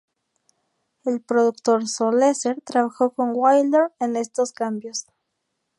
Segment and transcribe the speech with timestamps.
[1.05, 5.05] El productor Sol Lesser trabajó con Wilder en estos cambios.